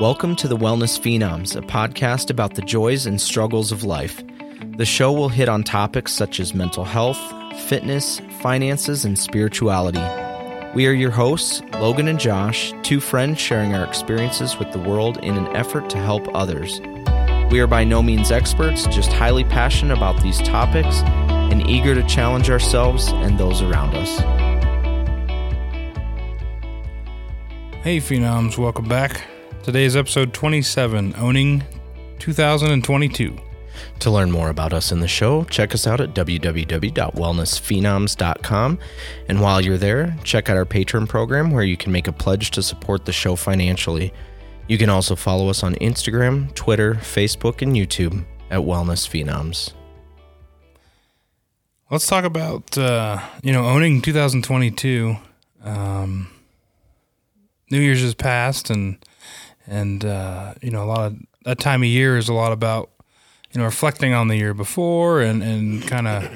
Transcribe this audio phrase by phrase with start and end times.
[0.00, 4.22] Welcome to the Wellness Phenoms, a podcast about the joys and struggles of life.
[4.76, 7.18] The show will hit on topics such as mental health,
[7.62, 9.98] fitness, finances, and spirituality.
[10.72, 15.16] We are your hosts, Logan and Josh, two friends sharing our experiences with the world
[15.24, 16.80] in an effort to help others.
[17.50, 21.02] We are by no means experts, just highly passionate about these topics
[21.50, 24.20] and eager to challenge ourselves and those around us.
[27.82, 29.22] Hey, Phenoms, welcome back.
[29.68, 31.62] Today is episode 27, Owning
[32.20, 33.36] 2022.
[33.98, 38.78] To learn more about us in the show, check us out at www.wellnessphenoms.com.
[39.28, 42.50] And while you're there, check out our Patreon program where you can make a pledge
[42.52, 44.14] to support the show financially.
[44.68, 49.74] You can also follow us on Instagram, Twitter, Facebook, and YouTube at Wellness Phenoms.
[51.90, 55.18] Let's talk about, uh, you know, owning 2022.
[55.62, 56.30] Um,
[57.70, 58.96] New Year's has passed, and
[59.68, 62.90] and uh, you know a lot of that time of year is a lot about
[63.52, 66.30] you know reflecting on the year before and and kind of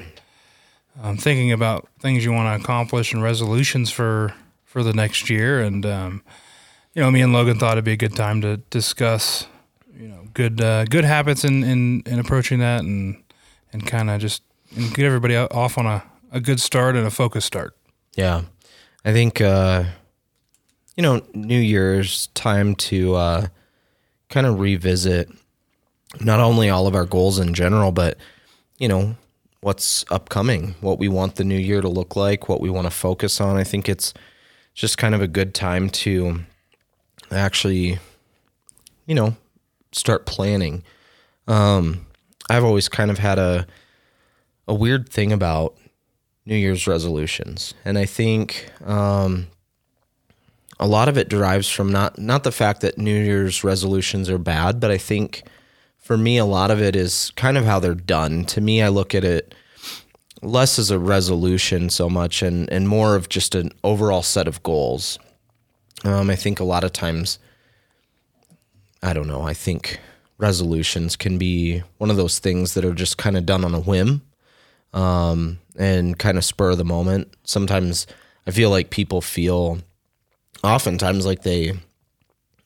[1.01, 4.33] um, thinking about things you want to accomplish and resolutions for
[4.65, 5.61] for the next year.
[5.61, 6.23] And um,
[6.93, 9.47] you know, me and Logan thought it'd be a good time to discuss
[9.95, 13.23] you know good uh, good habits in, in in approaching that and
[13.71, 14.43] and kind of just
[14.75, 17.75] and get everybody off on a, a good start and a focused start.
[18.15, 18.43] Yeah,
[19.03, 19.41] I think.
[19.41, 19.85] Uh
[20.95, 23.47] you know, New Year's time to uh,
[24.29, 25.29] kind of revisit
[26.19, 28.17] not only all of our goals in general, but,
[28.77, 29.15] you know,
[29.61, 32.91] what's upcoming, what we want the new year to look like, what we want to
[32.91, 33.57] focus on.
[33.57, 34.13] I think it's
[34.73, 36.41] just kind of a good time to
[37.31, 37.99] actually,
[39.05, 39.35] you know,
[39.91, 40.83] start planning.
[41.47, 42.05] Um,
[42.49, 43.65] I've always kind of had a
[44.67, 45.75] a weird thing about
[46.45, 49.47] New Year's resolutions, and I think um,
[50.79, 54.37] a lot of it derives from not not the fact that New Year's resolutions are
[54.37, 55.43] bad, but I think
[55.99, 58.45] for me a lot of it is kind of how they're done.
[58.45, 59.55] To me, I look at it
[60.41, 64.63] less as a resolution so much and and more of just an overall set of
[64.63, 65.19] goals.
[66.03, 67.39] Um, I think a lot of times,
[69.01, 69.43] I don't know.
[69.43, 69.99] I think
[70.37, 73.79] resolutions can be one of those things that are just kind of done on a
[73.79, 74.21] whim
[74.93, 77.33] um, and kind of spur of the moment.
[77.45, 78.05] Sometimes
[78.45, 79.79] I feel like people feel
[80.63, 81.73] oftentimes like they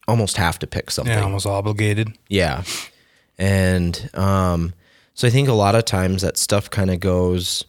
[0.07, 1.13] almost have to pick something.
[1.13, 2.17] Yeah, almost obligated.
[2.29, 2.63] Yeah.
[3.37, 4.73] And um,
[5.13, 7.65] so I think a lot of times that stuff kind of goes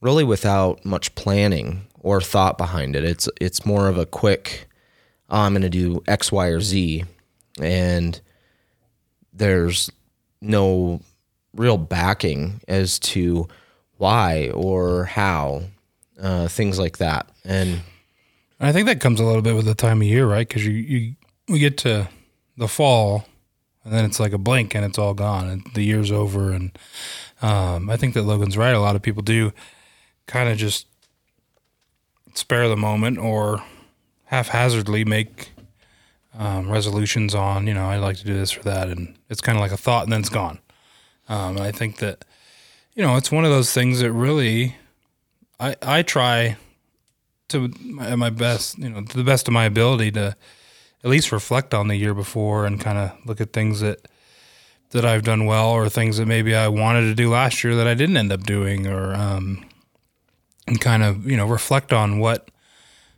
[0.00, 3.04] really without much planning or thought behind it.
[3.04, 4.68] It's it's more of a quick
[5.30, 7.04] oh, I'm going to do X, Y, or Z,
[7.60, 8.20] and
[9.32, 9.90] there's
[10.40, 11.00] no
[11.54, 13.48] real backing as to
[13.96, 15.64] why or how,
[16.20, 17.28] uh, things like that.
[17.44, 17.80] And
[18.60, 20.46] I think that comes a little bit with the time of year, right?
[20.46, 21.14] Because you, you
[21.48, 22.08] we get to
[22.56, 23.24] the fall,
[23.84, 26.50] and then it's like a blink, and it's all gone, and the year's over.
[26.50, 26.76] And
[27.40, 28.74] um, I think that Logan's right.
[28.74, 29.52] A lot of people do
[30.26, 30.86] kind of just
[32.34, 33.62] spare the moment or
[34.24, 35.50] haphazardly make
[36.38, 39.56] um, resolutions on, you know, I'd like to do this or that, and it's kind
[39.56, 40.58] of like a thought, and then it's gone.
[41.28, 42.24] Um, and I think that,
[42.94, 44.76] you know, it's one of those things that really,
[45.58, 46.56] I I try
[47.48, 50.36] to my, best, you know, to the best of my ability to
[51.04, 54.06] at least reflect on the year before and kind of look at things that
[54.90, 57.86] that I've done well or things that maybe I wanted to do last year that
[57.86, 59.64] I didn't end up doing or um,
[60.66, 62.50] and kind of you know reflect on what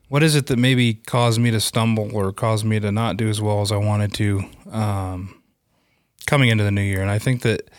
[0.09, 3.29] what is it that maybe caused me to stumble or caused me to not do
[3.29, 5.41] as well as I wanted to um,
[6.27, 7.01] coming into the new year.
[7.01, 7.71] And I think that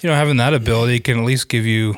[0.00, 1.96] you know having that ability can at least give you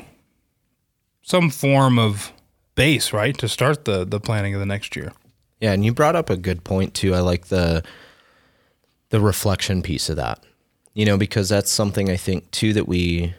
[1.22, 2.32] some form of
[2.74, 5.12] base, right, to start the the planning of the next year.
[5.60, 7.14] Yeah, and you brought up a good point too.
[7.14, 7.82] I like the
[9.10, 10.44] the reflection piece of that.
[10.94, 13.34] You know, because that's something I think too that we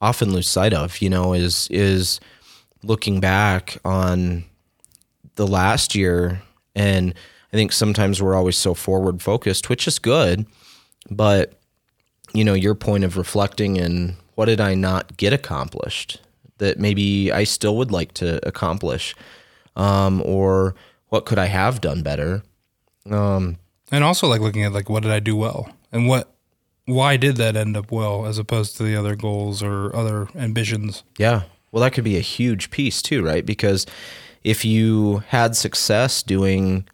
[0.00, 2.20] often lose sight of, you know, is is
[2.82, 4.44] looking back on
[5.36, 6.42] the last year
[6.74, 7.14] and
[7.52, 10.46] I think sometimes we're always so forward focused, which is good,
[11.10, 11.54] but
[12.32, 16.20] you know, your point of reflecting and what did I not get accomplished?
[16.58, 19.14] That maybe I still would like to accomplish,
[19.76, 20.74] um, or
[21.08, 22.42] what could I have done better?
[23.10, 23.58] Um,
[23.90, 26.34] and also like looking at like what did I do well and what
[26.86, 31.02] why did that end up well as opposed to the other goals or other ambitions?
[31.18, 31.42] Yeah.
[31.72, 33.44] Well, that could be a huge piece too, right?
[33.44, 33.86] Because
[34.42, 36.86] if you had success doing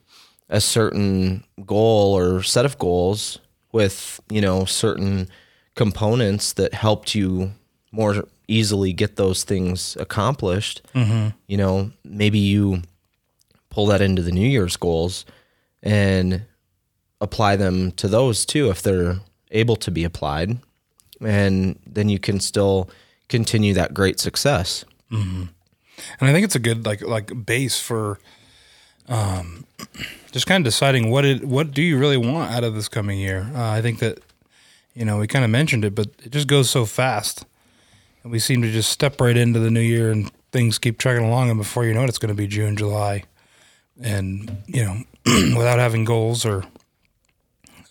[0.49, 3.39] a certain goal or set of goals
[3.73, 5.29] with, you know, certain
[5.75, 7.53] components that helped you
[7.93, 10.83] more easily get those things accomplished.
[10.95, 11.29] Mm-hmm.
[11.47, 12.83] You know, maybe you
[13.71, 15.25] pull that into the New Year's goals
[15.83, 16.43] and
[17.21, 19.21] apply them to those too if they're
[19.51, 20.59] able to be applied.
[21.21, 22.89] And then you can still
[23.29, 24.85] continue that great success.
[26.19, 28.19] And I think it's a good like like base for
[29.09, 29.67] um,
[30.33, 33.19] just kind of deciding what it what do you really want out of this coming
[33.19, 33.51] year.
[33.55, 34.19] Uh, I think that
[34.95, 37.45] you know we kind of mentioned it, but it just goes so fast,
[38.23, 41.25] and we seem to just step right into the new year and things keep trucking
[41.25, 43.25] along, and before you know it, it's going to be June, July,
[44.01, 45.03] and you know
[45.57, 46.65] without having goals or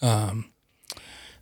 [0.01, 0.45] um,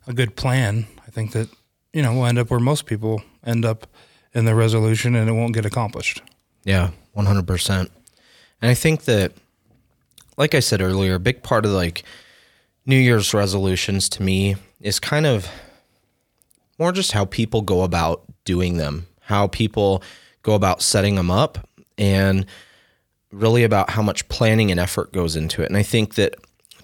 [0.06, 1.50] a good plan, I think that
[1.94, 3.88] you know we'll end up where most people end up
[4.34, 6.22] in their resolution, and it won't get accomplished.
[6.64, 7.90] Yeah, 100%.
[8.62, 9.32] And I think that,
[10.38, 12.04] like I said earlier, a big part of like
[12.86, 15.48] New Year's resolutions to me is kind of
[16.78, 20.02] more just how people go about doing them, how people
[20.42, 21.68] go about setting them up,
[21.98, 22.46] and
[23.32, 25.68] really about how much planning and effort goes into it.
[25.68, 26.36] And I think that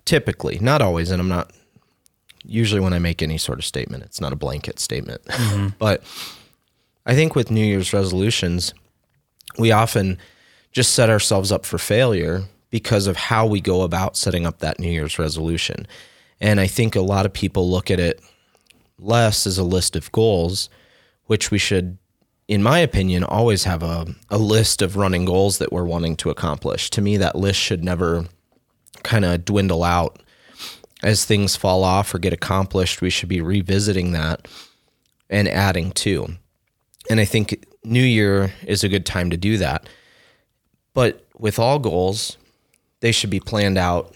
[0.03, 1.51] typically, not always, and I'm not
[2.43, 5.69] usually when I make any sort of statement, it's not a blanket statement, mm-hmm.
[5.79, 6.03] but
[7.05, 8.73] I think with New Year's resolutions,
[9.57, 10.17] we often
[10.73, 14.79] just set ourselves up for failure because of how we go about setting up that
[14.79, 15.87] New Year's resolution.
[16.41, 18.19] And I think a lot of people look at it
[18.99, 20.69] less as a list of goals,
[21.25, 21.97] which we should,
[22.47, 26.29] in my opinion, always have a, a list of running goals that we're wanting to
[26.29, 26.89] accomplish.
[26.91, 28.25] To me, that list should never
[29.03, 30.21] kind of dwindle out.
[31.01, 34.47] As things fall off or get accomplished, we should be revisiting that
[35.29, 36.37] and adding to.
[37.09, 39.89] And I think New Year is a good time to do that.
[40.93, 42.37] But with all goals,
[43.01, 44.15] they should be planned out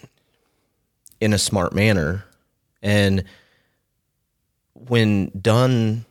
[1.20, 2.24] in a smart manner.
[2.80, 3.24] And
[4.72, 6.06] when done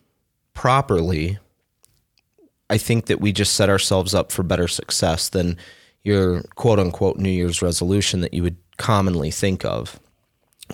[0.58, 1.38] properly,
[2.68, 5.56] I think that we just set ourselves up for better success than
[6.02, 10.00] your quote unquote New Year's resolution that you would commonly think of,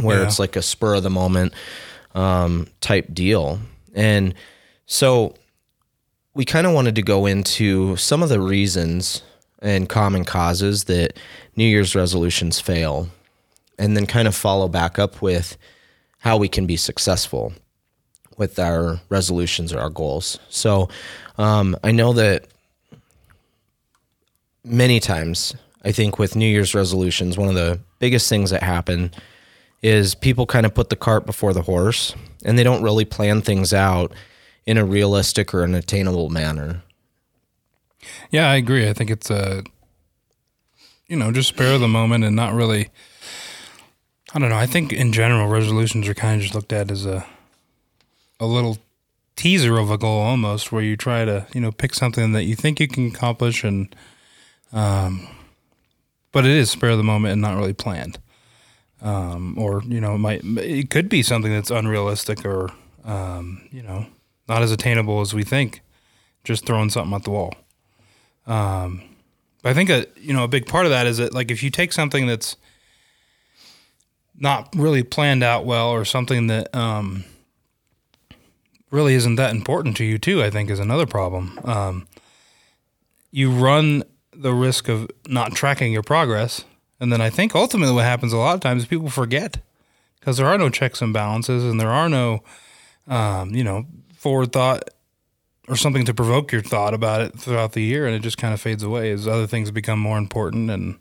[0.00, 0.26] where Yeah.
[0.26, 1.52] it's like a spur of the moment
[2.14, 3.58] um, type deal.
[3.94, 4.32] And
[4.86, 5.34] so
[6.32, 9.22] we kind of wanted to go into some of the reasons
[9.60, 11.18] and common causes that
[11.56, 13.08] New Year's resolutions fail,
[13.78, 15.58] and then kind of follow back up with
[16.20, 17.52] how we can be successful
[18.36, 20.38] with our resolutions or our goals.
[20.48, 20.88] So
[21.38, 22.46] um, I know that
[24.64, 25.54] many times,
[25.84, 29.12] I think with New Year's resolutions, one of the biggest things that happen
[29.82, 32.14] is people kind of put the cart before the horse
[32.44, 34.12] and they don't really plan things out
[34.66, 36.82] in a realistic or an attainable manner.
[38.30, 38.88] Yeah, I agree.
[38.88, 39.62] I think it's a,
[41.06, 42.88] you know, just spare the moment and not really.
[44.34, 44.56] I don't know.
[44.56, 47.24] I think in general, resolutions are kind of just looked at as a,
[48.40, 48.78] a little
[49.36, 52.54] teaser of a goal almost, where you try to, you know, pick something that you
[52.54, 53.94] think you can accomplish, and,
[54.72, 55.28] um,
[56.32, 58.18] but it is spare of the moment and not really planned,
[59.02, 62.70] um, or you know, it might it could be something that's unrealistic or,
[63.04, 64.06] um, you know,
[64.48, 65.80] not as attainable as we think,
[66.44, 67.54] just throwing something at the wall.
[68.46, 69.02] Um,
[69.62, 71.62] but I think a you know a big part of that is that like if
[71.62, 72.56] you take something that's
[74.38, 77.24] not really planned out well or something that um,
[78.94, 81.58] really isn't that important to you too, I think is another problem.
[81.64, 82.06] Um,
[83.32, 86.64] you run the risk of not tracking your progress,
[87.00, 89.58] and then I think ultimately what happens a lot of times is people forget
[90.20, 92.44] because there are no checks and balances, and there are no
[93.08, 93.86] um, you know
[94.16, 94.88] forward thought
[95.66, 98.54] or something to provoke your thought about it throughout the year, and it just kind
[98.54, 100.98] of fades away as other things become more important, and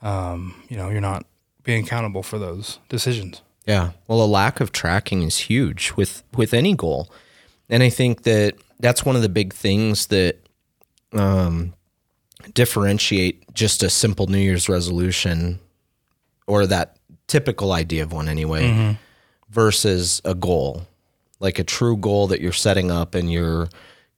[0.00, 1.26] um, you know you're not
[1.64, 3.42] being accountable for those decisions.
[3.66, 3.90] Yeah.
[4.08, 7.10] Well, a lack of tracking is huge with with any goal,
[7.68, 10.36] and I think that that's one of the big things that
[11.12, 11.74] um,
[12.54, 15.60] differentiate just a simple New Year's resolution
[16.46, 16.96] or that
[17.28, 18.96] typical idea of one anyway
[19.50, 20.86] versus a goal,
[21.40, 23.68] like a true goal that you're setting up and you're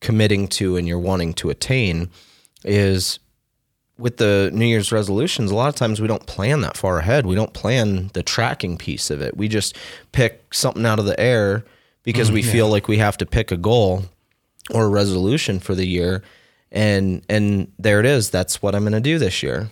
[0.00, 2.10] committing to and you're wanting to attain
[2.64, 3.18] is
[3.98, 7.26] with the New Year's resolutions, a lot of times we don't plan that far ahead.
[7.26, 9.36] We don't plan the tracking piece of it.
[9.36, 9.76] We just
[10.12, 11.64] pick something out of the air
[12.04, 14.04] because we feel like we have to pick a goal
[14.70, 16.23] or a resolution for the year.
[16.70, 18.30] And and there it is.
[18.30, 19.68] That's what I'm going to do this year.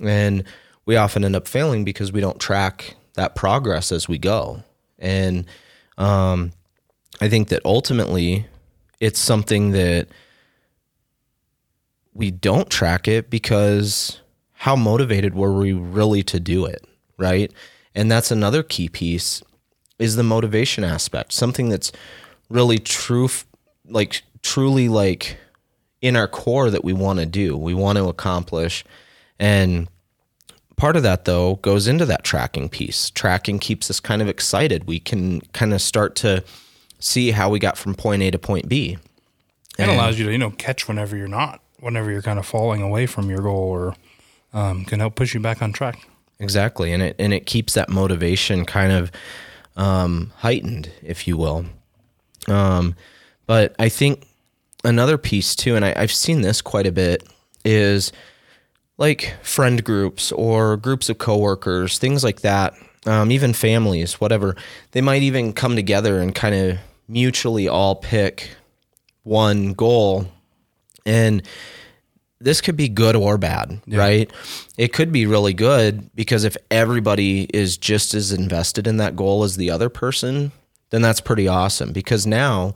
[0.00, 0.44] And
[0.86, 4.62] we often end up failing because we don't track that progress as we go.
[4.98, 5.46] And
[5.98, 6.52] um,
[7.20, 8.46] I think that ultimately
[8.98, 10.08] it's something that
[12.12, 14.20] we don't track it because
[14.52, 16.84] how motivated were we really to do it,
[17.18, 17.52] right?
[17.94, 19.42] And that's another key piece
[20.00, 21.32] is the motivation aspect.
[21.32, 21.92] Something that's
[22.48, 23.28] really true
[23.88, 25.36] like truly like
[26.00, 27.56] in our core that we want to do.
[27.56, 28.84] We want to accomplish
[29.38, 29.88] and
[30.76, 33.10] part of that though goes into that tracking piece.
[33.10, 34.86] Tracking keeps us kind of excited.
[34.86, 36.42] We can kind of start to
[36.98, 38.98] see how we got from point A to point B.
[39.78, 42.82] It allows you to, you know, catch whenever you're not, whenever you're kind of falling
[42.82, 43.94] away from your goal or
[44.52, 46.06] um, can help push you back on track.
[46.38, 49.12] Exactly, and it and it keeps that motivation kind of
[49.76, 51.66] um, heightened, if you will.
[52.48, 52.94] Um,
[53.46, 54.26] but I think
[54.84, 57.28] another piece too, and I, I've seen this quite a bit,
[57.64, 58.12] is
[58.98, 62.74] like friend groups or groups of coworkers, things like that.
[63.06, 64.56] Um, even families, whatever.
[64.92, 68.50] They might even come together and kind of mutually all pick
[69.22, 70.26] one goal,
[71.06, 71.42] and
[72.40, 74.30] this could be good or bad, right?
[74.78, 79.44] It could be really good because if everybody is just as invested in that goal
[79.44, 80.52] as the other person,
[80.88, 82.74] then that's pretty awesome because now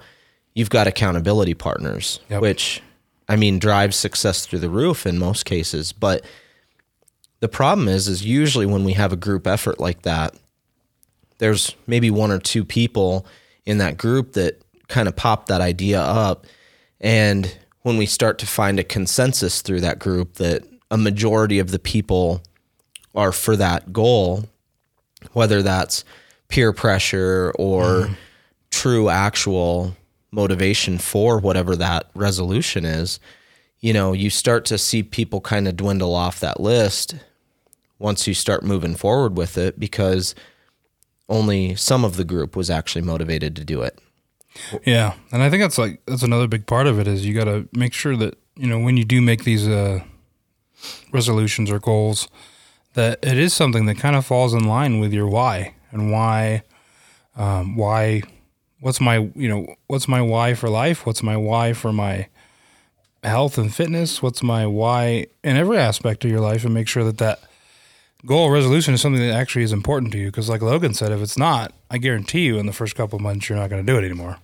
[0.54, 2.42] you've got accountability partners, Yep.
[2.42, 2.82] which
[3.28, 6.24] I mean drives success through the roof in most cases, but
[7.40, 10.34] the problem is is usually when we have a group effort like that,
[11.38, 13.26] there's maybe one or two people
[13.64, 16.46] in that group that kind of pop that idea up
[17.00, 21.70] and when we start to find a consensus through that group that a majority of
[21.70, 22.42] the people
[23.14, 24.44] are for that goal
[25.32, 26.04] whether that's
[26.48, 28.14] peer pressure or mm-hmm.
[28.70, 29.96] true actual
[30.32, 33.20] motivation for whatever that resolution is
[33.80, 37.14] you know you start to see people kind of dwindle off that list
[37.98, 40.34] once you start moving forward with it because
[41.28, 43.98] only some of the group was actually motivated to do it
[44.84, 47.44] Yeah, and I think that's like that's another big part of it is you got
[47.44, 50.00] to make sure that you know when you do make these uh,
[51.12, 52.28] resolutions or goals
[52.94, 56.62] that it is something that kind of falls in line with your why and why
[57.36, 58.22] um, why
[58.80, 61.06] what's my you know what's my why for life?
[61.06, 62.28] What's my why for my
[63.22, 64.22] health and fitness?
[64.22, 67.40] What's my why in every aspect of your life and make sure that that
[68.26, 71.20] goal resolution is something that actually is important to you because like logan said if
[71.20, 73.92] it's not i guarantee you in the first couple of months you're not going to
[73.92, 74.38] do it anymore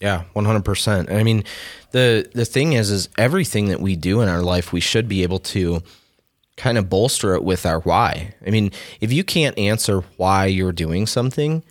[0.00, 1.10] Yeah, one hundred percent.
[1.10, 1.42] I mean,
[1.90, 5.24] the the thing is, is everything that we do in our life, we should be
[5.24, 5.82] able to
[6.56, 8.34] kind of bolster it with our why.
[8.46, 8.70] I mean,
[9.00, 11.64] if you can't answer why you're doing something,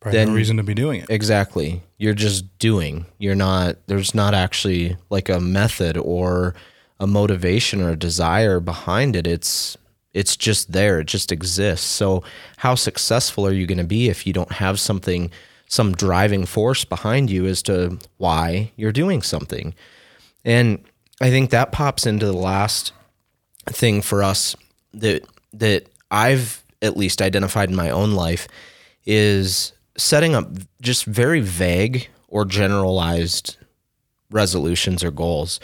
[0.00, 1.10] Probably Then- no reason to be doing it.
[1.10, 3.06] exactly, you're just doing.
[3.18, 3.78] You're not.
[3.88, 6.54] There's not actually like a method or
[7.00, 9.26] a motivation or a desire behind it.
[9.26, 9.76] It's
[10.14, 11.00] it's just there.
[11.00, 11.86] It just exists.
[11.86, 12.22] So,
[12.56, 15.30] how successful are you going to be if you don't have something,
[15.68, 19.74] some driving force behind you as to why you're doing something?
[20.44, 20.82] And
[21.20, 22.92] I think that pops into the last
[23.66, 24.54] thing for us
[24.94, 28.46] that that I've at least identified in my own life
[29.04, 30.48] is setting up
[30.80, 33.56] just very vague or generalized
[34.30, 35.60] resolutions or goals.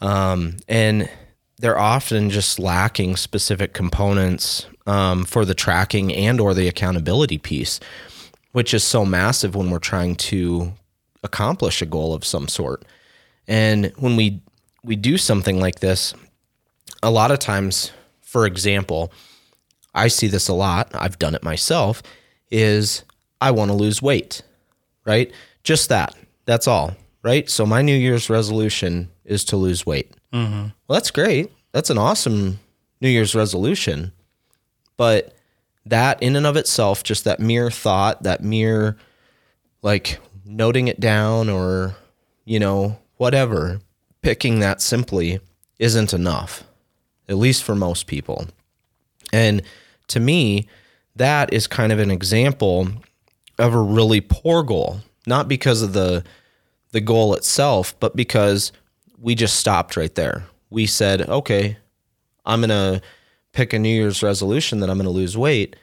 [0.00, 1.08] Um, and
[1.58, 7.80] they're often just lacking specific components um, for the tracking and or the accountability piece,
[8.52, 10.72] which is so massive when we're trying to
[11.22, 12.84] accomplish a goal of some sort.
[13.46, 14.40] And when we
[14.84, 16.14] we do something like this,
[17.02, 19.12] a lot of times, for example,
[19.94, 20.90] I see this a lot.
[20.94, 22.02] I've done it myself.
[22.50, 23.04] Is
[23.40, 24.42] I want to lose weight,
[25.04, 25.32] right?
[25.64, 26.14] Just that.
[26.46, 27.50] That's all, right?
[27.50, 30.12] So my New Year's resolution is to lose weight.
[30.32, 30.68] Mm-hmm.
[30.86, 31.52] Well, that's great.
[31.72, 32.60] That's an awesome
[33.00, 34.12] New Year's resolution.
[34.96, 35.34] But
[35.86, 38.96] that in and of itself, just that mere thought, that mere
[39.82, 41.96] like noting it down or,
[42.44, 43.80] you know, whatever,
[44.22, 45.40] picking that simply
[45.78, 46.64] isn't enough,
[47.28, 48.46] at least for most people.
[49.32, 49.62] And
[50.08, 50.66] to me,
[51.16, 52.88] that is kind of an example
[53.58, 56.24] of a really poor goal, not because of the
[56.90, 58.72] the goal itself, but because
[59.20, 60.44] we just stopped right there.
[60.70, 61.76] We said, "Okay,
[62.44, 63.02] I'm going to
[63.52, 65.76] pick a New Year's resolution that I'm going to lose weight."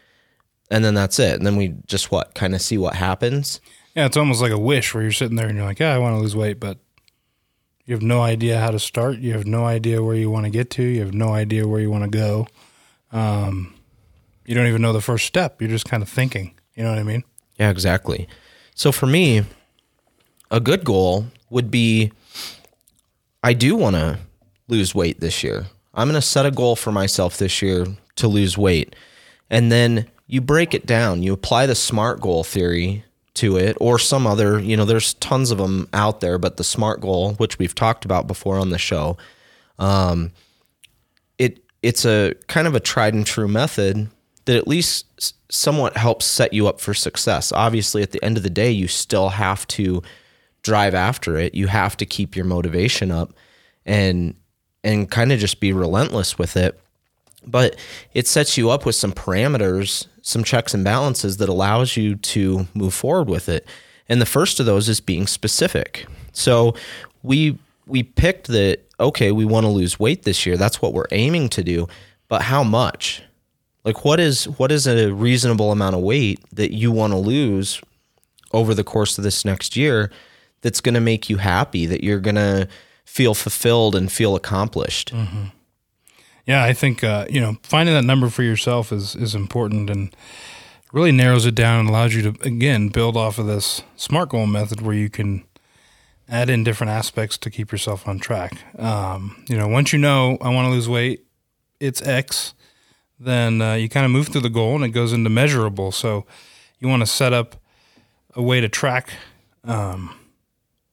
[0.72, 1.36] And then that's it.
[1.36, 2.34] And then we just what?
[2.34, 3.62] Kind of see what happens.
[3.96, 6.00] Yeah, it's almost like a wish where you're sitting there and you're like, yeah, I
[6.00, 6.80] want to lose weight, but
[7.86, 9.20] you have no idea how to start.
[9.20, 10.84] You have no idea where you want to get to.
[10.84, 12.48] You have no idea where you want to go.
[13.12, 13.74] Um,
[14.46, 15.62] you don't even know the first step.
[15.62, 16.56] You're just kind of thinking.
[16.76, 17.24] You know what I mean?
[17.58, 18.28] Yeah, exactly.
[18.74, 19.44] So for me,
[20.52, 22.12] a good goal would be
[23.46, 24.18] I do want to
[24.68, 25.68] lose weight this year.
[25.94, 27.86] I'm going to set a goal for myself this year
[28.16, 28.96] to lose weight.
[29.52, 31.22] And then you break it down.
[31.22, 35.52] You apply the SMART goal theory to it or some other, you know, there's tons
[35.52, 38.80] of them out there, but the SMART goal, which we've talked about before on the
[38.80, 39.16] show,
[39.78, 40.32] um,
[41.38, 44.10] it it's a kind of a tried and true method
[44.46, 47.52] that at least somewhat helps set you up for success.
[47.52, 50.02] Obviously, at the end of the day, you still have to
[50.66, 51.56] drive after it.
[51.56, 53.34] You have to keep your motivation up
[53.86, 54.36] and
[54.84, 56.80] and kind of just be relentless with it.
[57.48, 57.76] but
[58.14, 62.68] it sets you up with some parameters, some checks and balances that allows you to
[62.74, 63.68] move forward with it.
[64.10, 66.08] And the first of those is being specific.
[66.34, 66.76] So
[67.24, 67.58] we
[67.88, 70.58] we picked that okay, we want to lose weight this year.
[70.58, 71.88] That's what we're aiming to do,
[72.30, 73.22] but how much?
[73.84, 77.82] Like what is what is a reasonable amount of weight that you want to lose
[78.52, 80.10] over the course of this next year
[80.66, 82.68] that's going to make you happy, that you're going to
[83.04, 85.14] feel fulfilled and feel accomplished?
[85.14, 85.44] Mm-hmm.
[86.48, 90.16] Yeah, I think uh, you know finding that number for yourself is is important and
[90.92, 94.48] really narrows it down and allows you to again build off of this smart goal
[94.48, 95.44] method where you can
[96.28, 98.58] add in different aspects to keep yourself on track.
[98.80, 101.28] Um, you know, once you know I want to lose weight,
[101.80, 102.56] it's X,
[103.20, 105.92] then uh, you kind of move through the goal and it goes into measurable.
[105.92, 106.26] So
[106.80, 107.56] you want to set up
[108.34, 109.10] a way to track
[109.64, 110.16] um,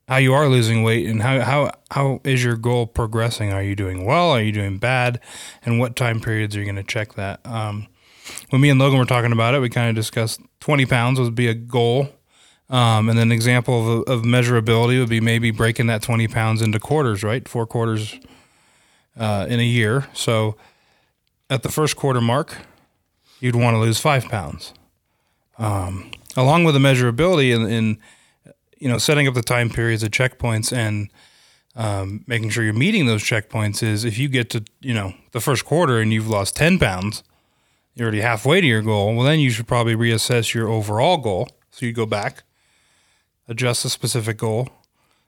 [0.07, 3.53] how you are losing weight and how, how, how is your goal progressing?
[3.53, 4.31] Are you doing well?
[4.31, 5.19] Are you doing bad?
[5.65, 7.45] And what time periods are you going to check that?
[7.45, 7.87] Um,
[8.49, 11.35] when me and Logan were talking about it, we kind of discussed 20 pounds would
[11.35, 12.09] be a goal.
[12.69, 16.79] Um, and an example of, of measurability would be maybe breaking that 20 pounds into
[16.79, 17.47] quarters, right?
[17.47, 18.19] Four quarters
[19.17, 20.07] uh, in a year.
[20.13, 20.55] So
[21.49, 22.57] at the first quarter mark,
[23.39, 24.73] you'd want to lose five pounds.
[25.57, 27.99] Um, along with the measurability in, in
[28.83, 31.09] you know, setting up the time periods of checkpoints and
[31.77, 35.39] um, making sure you're meeting those checkpoints is if you get to, you know, the
[35.39, 37.23] first quarter and you've lost 10 pounds,
[37.95, 39.15] you're already halfway to your goal.
[39.15, 41.47] Well, then you should probably reassess your overall goal.
[41.71, 42.43] So you go back,
[43.47, 44.67] adjust a specific goal,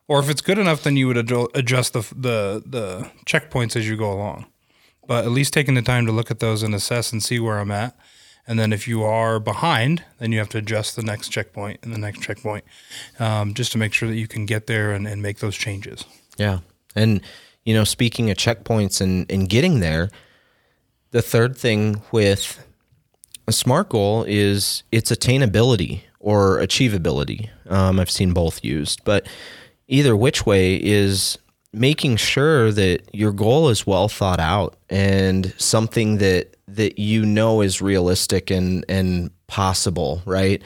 [0.10, 3.96] or if it's good enough, then you would adjust the, the, the checkpoints as you
[3.96, 4.48] go along.
[5.08, 7.60] But at least taking the time to look at those and assess and see where
[7.60, 7.96] I'm at
[8.48, 11.94] and then if you are behind, then you have to adjust the next checkpoint and
[11.94, 12.64] the next checkpoint
[13.20, 16.06] um, just to make sure that you can get there and, and make those changes.
[16.38, 16.60] Yeah.
[16.96, 17.22] And,
[17.64, 20.10] you know, speaking of checkpoints and, and getting there,
[21.12, 22.64] the third thing with
[23.48, 27.50] a SMART goal is its attainability or achievability.
[27.70, 29.28] Um, I've seen both used, but
[29.88, 31.38] either which way is
[31.76, 37.62] making sure that your goal is well thought out and something that that you know
[37.62, 40.62] is realistic and and possible, right?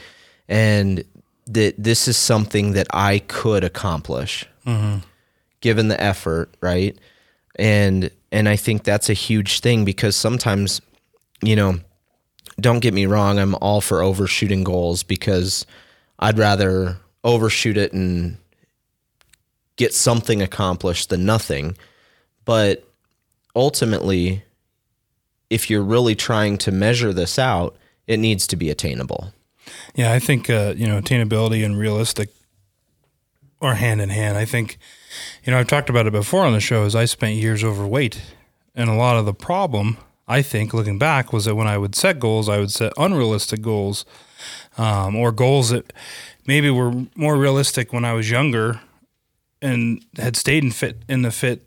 [0.48, 1.04] And
[1.46, 4.98] that this is something that I could accomplish mm-hmm.
[5.60, 6.96] given the effort, right?
[7.56, 10.80] And and I think that's a huge thing because sometimes,
[11.42, 11.80] you know,
[12.60, 15.66] don't get me wrong, I'm all for overshooting goals because
[16.18, 18.36] I'd rather overshoot it and
[19.80, 21.74] get something accomplished than nothing.
[22.44, 22.86] But
[23.56, 24.44] ultimately,
[25.48, 29.32] if you're really trying to measure this out, it needs to be attainable.
[29.94, 32.28] Yeah, I think uh, you know attainability and realistic
[33.62, 34.36] are hand in hand.
[34.36, 34.76] I think
[35.44, 36.84] you know I've talked about it before on the show.
[36.84, 38.20] Is I spent years overweight,
[38.74, 39.96] and a lot of the problem
[40.28, 43.62] I think looking back was that when I would set goals, I would set unrealistic
[43.62, 44.04] goals,
[44.76, 45.90] um, or goals that
[46.46, 48.80] maybe were more realistic when I was younger
[49.62, 51.66] and had stayed in fit in the fit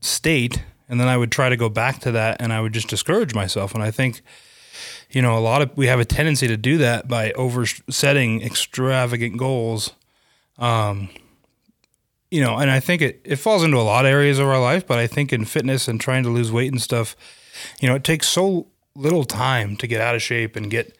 [0.00, 2.88] state and then I would try to go back to that and I would just
[2.88, 3.74] discourage myself.
[3.74, 4.22] And I think
[5.10, 8.42] you know a lot of we have a tendency to do that by over setting
[8.42, 9.92] extravagant goals.
[10.58, 11.08] Um
[12.30, 14.60] you know and I think it it falls into a lot of areas of our
[14.60, 17.16] life but I think in fitness and trying to lose weight and stuff
[17.80, 20.96] you know it takes so little time to get out of shape and get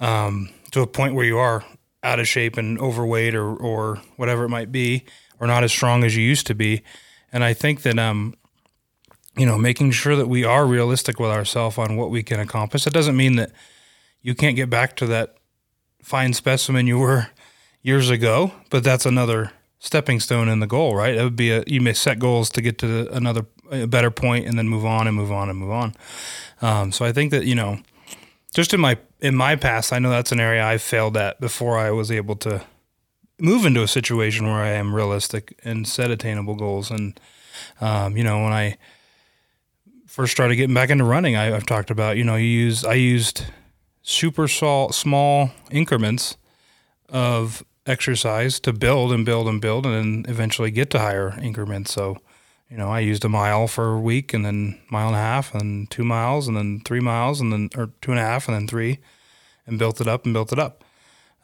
[0.00, 1.64] um to a point where you are
[2.02, 5.04] out of shape and overweight or or whatever it might be
[5.40, 6.82] or not as strong as you used to be.
[7.32, 8.34] And I think that um,
[9.36, 12.84] you know, making sure that we are realistic with ourselves on what we can accomplish.
[12.84, 13.50] That doesn't mean that
[14.22, 15.36] you can't get back to that
[16.02, 17.28] fine specimen you were
[17.82, 21.14] years ago, but that's another stepping stone in the goal, right?
[21.14, 24.46] It would be a you may set goals to get to another a better point
[24.46, 25.94] and then move on and move on and move on.
[26.62, 27.78] Um, so I think that you know,
[28.54, 31.76] just in my in my past, I know that's an area I failed at before
[31.76, 32.62] I was able to
[33.38, 36.90] move into a situation where I am realistic and set attainable goals.
[36.90, 37.18] And,
[37.80, 38.76] um, you know, when I
[40.06, 42.94] first started getting back into running, I, have talked about, you know, you use, I
[42.94, 43.44] used
[44.02, 46.36] super small, increments
[47.08, 51.92] of exercise to build and build and build and then eventually get to higher increments.
[51.92, 52.18] So,
[52.70, 55.54] you know, I used a mile for a week and then mile and a half
[55.54, 58.54] and two miles and then three miles and then, or two and a half and
[58.54, 59.00] then three
[59.66, 60.83] and built it up and built it up.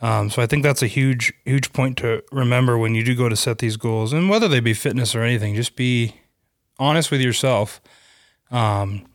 [0.02, 3.28] Um, so I think that's a huge, huge point to remember when you do go
[3.28, 6.14] to set these goals, and whether they be fitness or anything, just be
[6.78, 7.80] honest with yourself.
[8.50, 9.06] Um,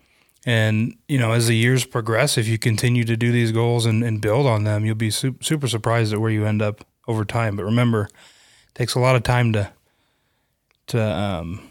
[0.46, 4.04] and you know, as the years progress, if you continue to do these goals and,
[4.04, 7.26] and build on them, you'll be su- super surprised at where you end up over
[7.26, 7.56] time.
[7.56, 9.72] But remember, it takes a lot of time to
[10.88, 11.68] to um,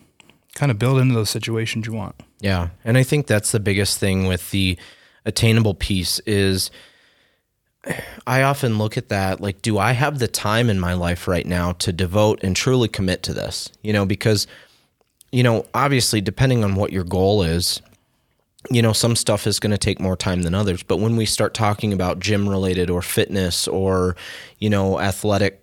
[0.55, 2.16] kind of build into those situations you want.
[2.40, 2.70] Yeah.
[2.85, 4.77] And I think that's the biggest thing with the
[5.24, 6.70] attainable piece is
[8.26, 11.46] I often look at that like, do I have the time in my life right
[11.46, 13.70] now to devote and truly commit to this?
[13.82, 14.46] You know, because,
[15.32, 17.82] you know, obviously, depending on what your goal is,
[18.70, 20.82] you know, some stuff is going to take more time than others.
[20.82, 24.16] But when we start talking about gym related or fitness or,
[24.58, 25.62] you know, athletic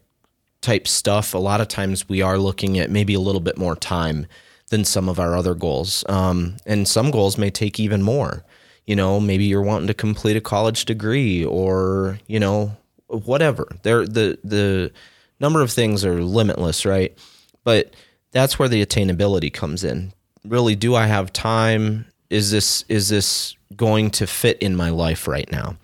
[0.61, 3.75] type stuff, a lot of times we are looking at maybe a little bit more
[3.75, 4.27] time
[4.69, 6.05] than some of our other goals.
[6.07, 8.45] Um, and some goals may take even more
[8.85, 12.75] you know, maybe you're wanting to complete a college degree or, you know,
[13.07, 13.67] whatever.
[13.83, 14.91] There the the
[15.39, 17.17] number of things are limitless, right?
[17.63, 17.93] But
[18.31, 20.13] that's where the attainability comes in.
[20.45, 22.05] Really, do I have time?
[22.29, 25.77] Is this is this going to fit in my life right now?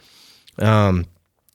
[0.60, 1.06] Um,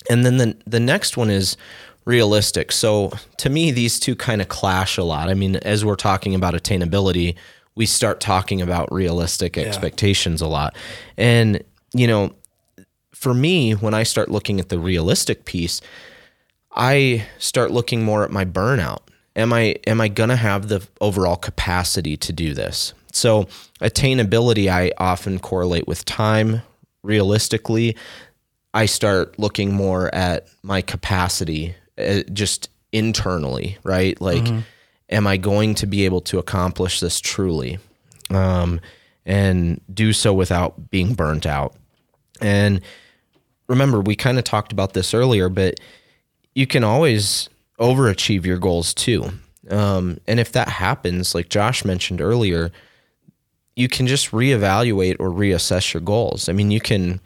[0.09, 1.57] and then the the next one is
[2.05, 2.73] realistic.
[2.73, 5.29] So to me, these two kind of clash a lot.
[5.29, 7.37] I mean, as we're talking about attainability,
[7.75, 9.65] we start talking about realistic yeah.
[9.65, 10.77] expectations a lot.
[11.17, 11.63] And,
[11.95, 12.33] you know,
[13.15, 15.81] for me, when I start looking at the realistic piece,
[16.75, 19.01] I start looking more at my burnout.
[19.35, 22.93] Am I am I going to have the overall capacity to do this?
[23.13, 23.45] So,
[23.81, 26.63] attainability I often correlate with time.
[27.03, 27.97] Realistically,
[28.75, 34.21] I start looking more at my capacity uh, just internally, right?
[34.21, 34.61] Like mm-hmm
[35.13, 37.79] am I going to be able to accomplish this truly?
[38.31, 38.81] Um,
[39.25, 41.77] and do so without being burnt out.
[42.41, 42.81] And
[43.69, 45.79] remember, we kind of talked about this earlier, but
[46.55, 47.49] you can always
[47.79, 49.31] overachieve your goals too.
[49.71, 52.73] Um, and if that happens, like Josh mentioned earlier,
[53.77, 56.49] you can just reevaluate or reassess your goals.
[56.49, 57.21] I mean, you can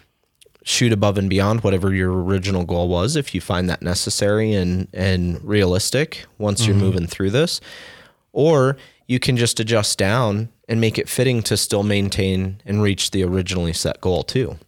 [0.66, 4.88] shoot above and beyond whatever your original goal was if you find that necessary and
[4.92, 6.72] and realistic once mm-hmm.
[6.72, 7.60] you're moving through this.
[8.32, 8.76] Or
[9.06, 13.22] you can just adjust down and make it fitting to still maintain and reach the
[13.22, 14.58] originally set goal too.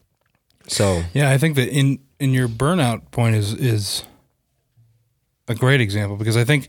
[0.68, 4.04] So yeah i think that in in your burnout point is is
[5.48, 6.68] a great example because i think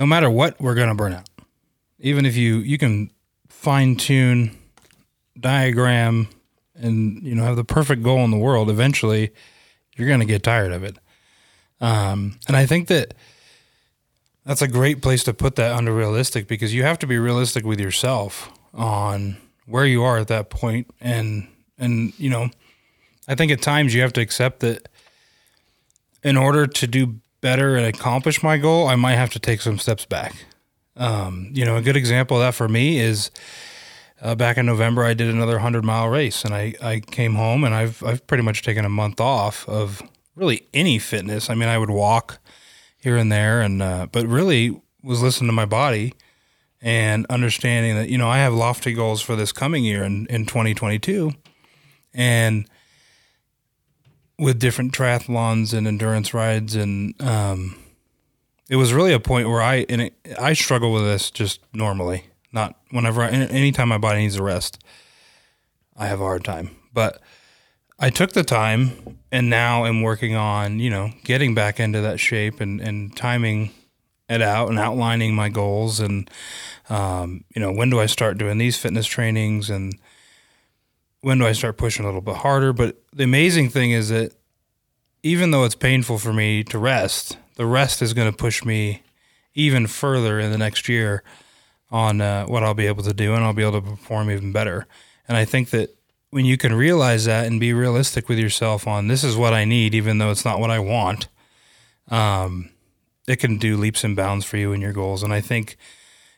[0.00, 1.28] no matter what we're going to burn out.
[2.00, 3.10] Even if you you can
[3.48, 4.56] fine tune
[5.38, 6.28] diagram
[6.80, 9.32] and you know have the perfect goal in the world, eventually
[9.96, 10.96] you're going to get tired of it.
[11.80, 13.14] Um, and I think that
[14.44, 17.64] that's a great place to put that under realistic because you have to be realistic
[17.64, 21.46] with yourself on where you are at that point and
[21.78, 22.50] and you know
[23.28, 24.88] I think at times you have to accept that
[26.22, 29.78] in order to do better and accomplish my goal, I might have to take some
[29.78, 30.34] steps back.
[30.96, 33.30] Um, you know, a good example of that for me is
[34.22, 37.64] uh, back in November, I did another hundred mile race, and I, I came home
[37.64, 40.02] and I've I've pretty much taken a month off of
[40.36, 41.48] really any fitness.
[41.50, 42.38] I mean, I would walk
[42.98, 46.14] here and there, and uh, but really was listening to my body
[46.82, 50.44] and understanding that you know I have lofty goals for this coming year in in
[50.44, 51.32] 2022,
[52.12, 52.68] and
[54.38, 57.78] with different triathlons and endurance rides, and um,
[58.68, 62.24] it was really a point where I and it, I struggle with this just normally
[62.52, 64.82] not whenever I, anytime my body needs a rest,
[65.96, 66.76] I have a hard time.
[66.92, 67.20] But
[67.98, 72.18] I took the time and now am working on, you know, getting back into that
[72.18, 73.70] shape and, and timing
[74.28, 76.30] it out and outlining my goals and,
[76.88, 79.94] um, you know, when do I start doing these fitness trainings and
[81.20, 82.72] when do I start pushing a little bit harder?
[82.72, 84.32] But the amazing thing is that
[85.22, 89.02] even though it's painful for me to rest, the rest is going to push me
[89.54, 91.22] even further in the next year
[91.90, 94.52] on uh, what I'll be able to do, and I'll be able to perform even
[94.52, 94.86] better.
[95.26, 95.96] And I think that
[96.30, 99.64] when you can realize that and be realistic with yourself on this is what I
[99.64, 101.28] need, even though it's not what I want,
[102.08, 102.70] um,
[103.26, 105.22] it can do leaps and bounds for you and your goals.
[105.22, 105.76] And I think,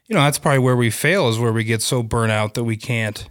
[0.06, 2.64] you know, that's probably where we fail is where we get so burnt out that
[2.64, 3.28] we can't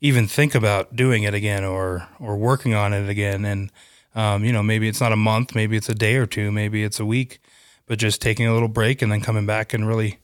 [0.00, 3.44] even think about doing it again or or working on it again.
[3.44, 3.72] And
[4.14, 6.84] um, you know, maybe it's not a month, maybe it's a day or two, maybe
[6.84, 7.40] it's a week,
[7.86, 10.18] but just taking a little break and then coming back and really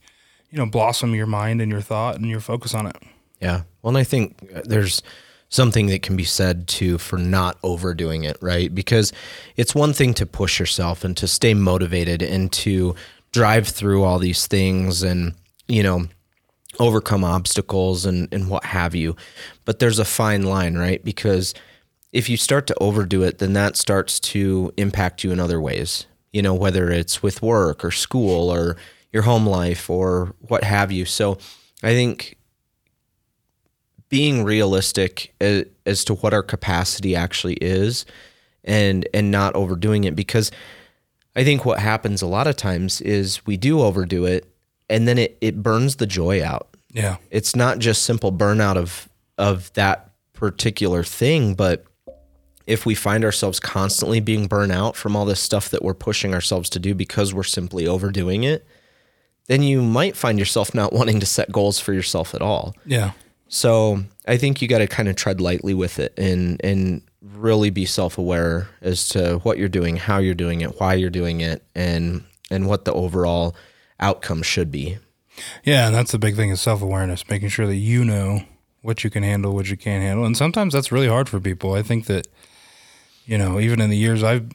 [0.50, 2.96] you know blossom your mind and your thought and your focus on it.
[3.40, 3.62] Yeah.
[3.82, 5.02] Well, and I think uh, there's
[5.48, 8.72] something that can be said too for not overdoing it, right?
[8.74, 9.12] Because
[9.56, 12.94] it's one thing to push yourself and to stay motivated and to
[13.32, 15.34] drive through all these things and,
[15.66, 16.06] you know,
[16.78, 19.16] overcome obstacles and, and what have you.
[19.64, 21.04] But there's a fine line, right?
[21.04, 21.52] Because
[22.12, 26.06] if you start to overdo it, then that starts to impact you in other ways,
[26.32, 28.76] you know, whether it's with work or school or,
[29.12, 31.04] your home life or what have you.
[31.04, 31.38] So
[31.82, 32.36] I think
[34.08, 38.04] being realistic as, as to what our capacity actually is
[38.64, 40.50] and and not overdoing it because
[41.34, 44.52] I think what happens a lot of times is we do overdo it
[44.90, 46.68] and then it, it burns the joy out.
[46.92, 47.16] Yeah.
[47.30, 51.84] It's not just simple burnout of of that particular thing, but
[52.66, 56.34] if we find ourselves constantly being burnt out from all this stuff that we're pushing
[56.34, 58.66] ourselves to do because we're simply overdoing it,
[59.50, 62.74] then you might find yourself not wanting to set goals for yourself at all.
[62.86, 63.12] Yeah.
[63.48, 67.70] So I think you got to kind of tread lightly with it and and really
[67.70, 71.40] be self aware as to what you're doing, how you're doing it, why you're doing
[71.40, 73.56] it, and and what the overall
[73.98, 74.98] outcome should be.
[75.64, 78.44] Yeah, and that's the big thing is self awareness, making sure that you know
[78.82, 80.24] what you can handle, what you can't handle.
[80.24, 81.74] And sometimes that's really hard for people.
[81.74, 82.28] I think that,
[83.26, 84.52] you know, even in the years I've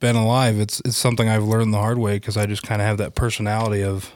[0.00, 2.88] been alive, it's it's something I've learned the hard way because I just kind of
[2.88, 4.12] have that personality of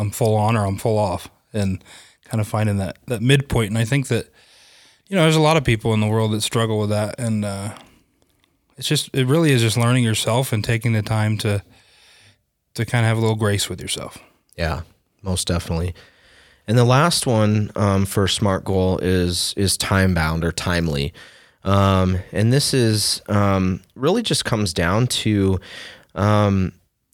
[0.00, 1.82] I'm full on or I'm full off and
[2.24, 3.68] kind of finding that that midpoint.
[3.70, 4.28] And I think that
[5.08, 7.44] you know, there's a lot of people in the world that struggle with that and
[7.44, 7.74] uh
[8.80, 11.62] it's just it really is just learning yourself and taking the time to
[12.74, 14.16] to kind of have a little grace with yourself.
[14.56, 14.82] Yeah,
[15.22, 15.94] most definitely.
[16.66, 21.12] And the last one um, for smart goal is is time bound or timely,
[21.62, 25.60] um, and this is um, really just comes down to
[26.14, 26.72] um,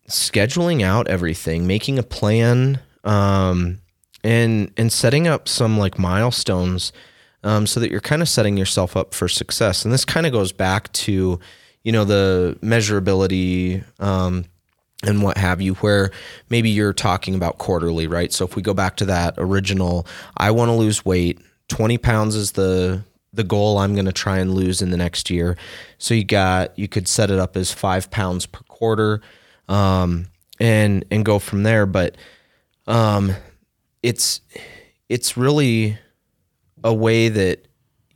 [0.09, 3.81] scheduling out everything, making a plan, um,
[4.25, 6.93] and and setting up some like milestones
[7.45, 9.85] um, so that you're kind of setting yourself up for success.
[9.85, 11.39] And this kind of goes back to
[11.83, 13.85] you know the measurability
[15.03, 16.11] and what have you, where
[16.49, 18.33] maybe you're talking about quarterly, right?
[18.33, 22.35] So if we go back to that original, I want to lose weight, 20 pounds
[22.35, 25.59] is the the goal I'm going to try and lose in the next year.
[25.99, 29.21] So you got you could set it up as five pounds per quarter,
[29.69, 30.27] um,
[30.61, 31.87] and and go from there.
[31.87, 32.17] But
[32.87, 33.33] um,
[34.03, 34.41] it's
[35.09, 35.99] it's really
[36.85, 37.67] a way that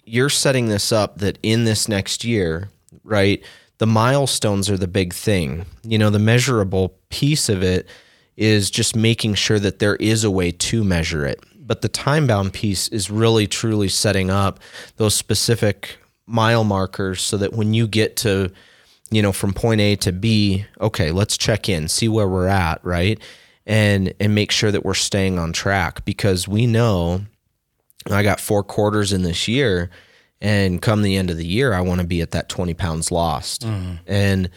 [0.05, 2.69] you're setting this up that in this next year,
[3.05, 3.45] right?
[3.81, 5.65] the milestones are the big thing.
[5.83, 7.89] You know, the measurable piece of it
[8.37, 11.43] is just making sure that there is a way to measure it.
[11.57, 14.61] But the time bound piece is really truly setting up
[14.97, 18.53] those specific mile markers so that when you get to,
[19.11, 22.85] you know, from point A to B, okay, let's check in, see where we're at,
[22.85, 23.21] right?
[23.67, 27.23] And and make sure that we're staying on track because we know
[28.11, 29.91] I got four quarters in this year
[30.41, 33.11] and come the end of the year i want to be at that 20 pounds
[33.11, 33.97] lost mm-hmm.
[34.07, 34.51] and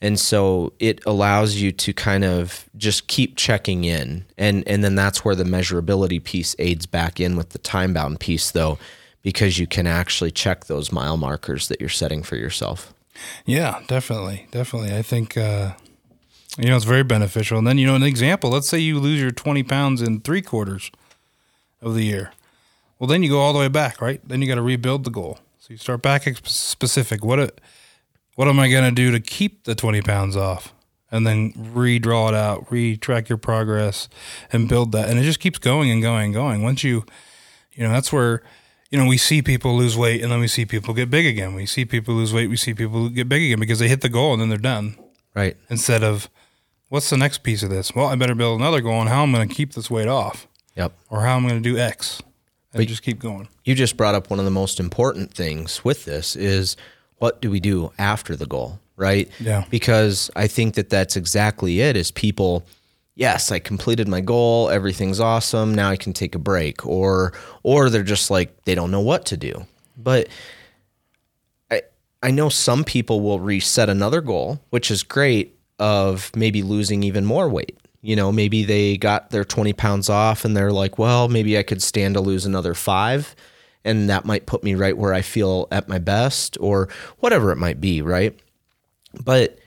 [0.00, 4.94] and so it allows you to kind of just keep checking in and and then
[4.94, 8.78] that's where the measurability piece aids back in with the time bound piece though
[9.22, 12.92] because you can actually check those mile markers that you're setting for yourself
[13.44, 15.72] yeah definitely definitely i think uh
[16.58, 19.20] you know it's very beneficial and then you know an example let's say you lose
[19.20, 20.90] your 20 pounds in three quarters
[21.80, 22.32] of the year
[23.02, 24.20] well, then you go all the way back, right?
[24.24, 25.40] Then you got to rebuild the goal.
[25.58, 27.24] So you start back specific.
[27.24, 27.52] What a,
[28.36, 30.72] what am I going to do to keep the 20 pounds off?
[31.10, 34.08] And then redraw it out, retrack your progress,
[34.52, 35.08] and build that.
[35.08, 36.62] And it just keeps going and going and going.
[36.62, 37.04] Once you,
[37.72, 38.44] you know, that's where,
[38.92, 41.54] you know, we see people lose weight and then we see people get big again.
[41.54, 44.10] We see people lose weight, we see people get big again because they hit the
[44.10, 44.96] goal and then they're done.
[45.34, 45.56] Right.
[45.70, 46.28] Instead of,
[46.90, 47.94] what's the next piece of this?
[47.94, 50.46] Well, I better build another goal on how I'm going to keep this weight off.
[50.76, 50.92] Yep.
[51.08, 52.20] Or how I'm going to do X
[52.72, 53.48] and but just keep going.
[53.64, 56.76] You just brought up one of the most important things with this is
[57.16, 59.30] what do we do after the goal, right?
[59.40, 59.64] Yeah.
[59.70, 62.66] Because I think that that's exactly it is people
[63.14, 67.90] yes, I completed my goal, everything's awesome, now I can take a break or or
[67.90, 69.66] they're just like they don't know what to do.
[69.96, 70.28] But
[71.70, 71.82] I
[72.22, 77.24] I know some people will reset another goal, which is great of maybe losing even
[77.24, 81.28] more weight you know, maybe they got their 20 pounds off and they're like, well,
[81.28, 83.34] maybe I could stand to lose another five
[83.84, 87.56] and that might put me right where I feel at my best or whatever it
[87.56, 88.38] might be, right?
[89.24, 89.58] But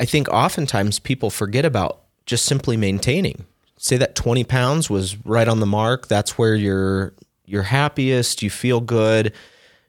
[0.00, 3.44] I think oftentimes people forget about just simply maintaining.
[3.76, 6.08] Say that 20 pounds was right on the mark.
[6.08, 9.32] That's where you're you're happiest, you feel good,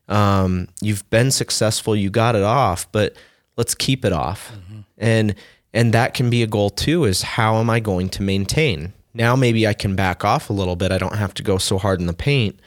[0.08, 3.15] um, you've been successful, you got it off, but
[3.56, 4.52] let's keep it off.
[4.52, 4.80] Mm-hmm.
[4.97, 5.36] And
[5.74, 8.93] and that can be a goal too is how am I going to maintain?
[9.13, 10.91] Now maybe I can back off a little bit.
[10.91, 12.60] I don't have to go so hard in the paint,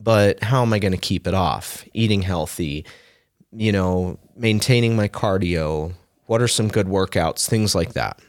[0.00, 1.84] but how am I going to keep it off?
[1.94, 2.84] Eating healthy,
[3.52, 5.92] you know, maintaining my cardio.
[6.26, 7.48] What are some good workouts?
[7.48, 8.20] Things like that.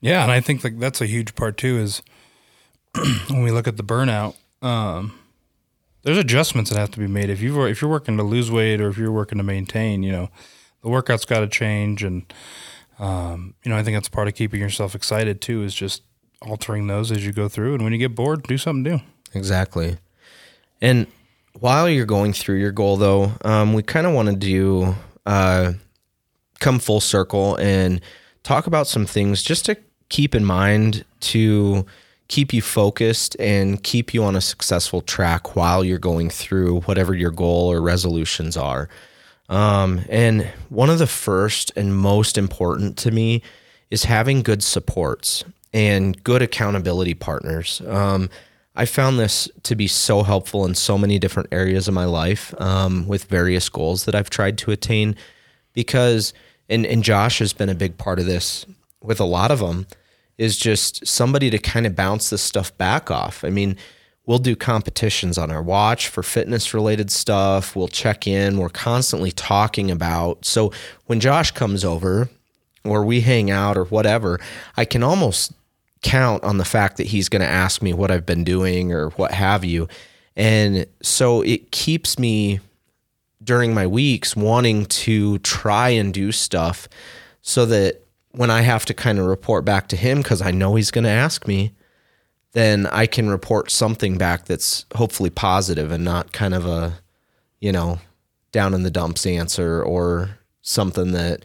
[0.00, 2.02] Yeah, and I think like that's a huge part too is
[3.28, 5.18] when we look at the burnout, um,
[6.02, 7.30] there's adjustments that have to be made.
[7.30, 10.12] If you if you're working to lose weight or if you're working to maintain, you
[10.12, 10.28] know,
[10.82, 12.32] the workout's got to change and
[12.98, 16.02] um, you know, I think that's part of keeping yourself excited too, is just
[16.40, 17.74] altering those as you go through.
[17.74, 19.00] And when you get bored, do something new.
[19.34, 19.98] Exactly.
[20.80, 21.06] And
[21.58, 24.94] while you're going through your goal, though, um, we kind of want to do
[25.26, 25.72] uh,
[26.62, 28.00] come full circle and
[28.42, 29.76] talk about some things just to
[30.08, 31.84] keep in mind to
[32.28, 37.14] keep you focused and keep you on a successful track while you're going through whatever
[37.14, 38.88] your goal or resolutions are.
[39.48, 43.42] Um, and one of the first and most important to me
[43.90, 45.44] is having good supports
[45.74, 47.82] and good accountability partners.
[47.86, 48.30] Um,
[48.74, 52.54] I found this to be so helpful in so many different areas of my life
[52.58, 55.16] um, with various goals that I've tried to attain
[55.74, 56.32] because,
[56.72, 58.64] and, and Josh has been a big part of this
[59.02, 59.86] with a lot of them,
[60.38, 63.44] is just somebody to kind of bounce this stuff back off.
[63.44, 63.76] I mean,
[64.24, 67.76] we'll do competitions on our watch for fitness related stuff.
[67.76, 68.58] We'll check in.
[68.58, 70.44] We're constantly talking about.
[70.44, 70.72] So
[71.06, 72.30] when Josh comes over
[72.84, 74.40] or we hang out or whatever,
[74.76, 75.52] I can almost
[76.02, 79.10] count on the fact that he's going to ask me what I've been doing or
[79.10, 79.88] what have you.
[80.34, 82.60] And so it keeps me
[83.42, 86.88] during my weeks wanting to try and do stuff
[87.40, 90.74] so that when I have to kind of report back to him, because I know
[90.74, 91.72] he's going to ask me,
[92.52, 97.00] then I can report something back that's hopefully positive and not kind of a,
[97.60, 97.98] you know,
[98.52, 101.44] down in the dumps answer or something that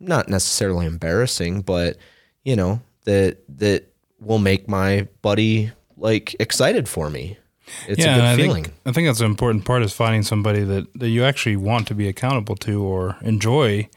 [0.00, 1.96] not necessarily embarrassing, but
[2.44, 7.38] you know, that that will make my buddy like excited for me.
[7.86, 8.64] It's yeah, a good I feeling.
[8.64, 11.86] Think, I think that's an important part is finding somebody that, that you actually want
[11.88, 13.88] to be accountable to or enjoy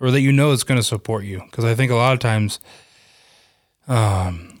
[0.00, 1.42] or that you know is going to support you.
[1.50, 2.60] Because I think a lot of times,
[3.86, 4.60] um,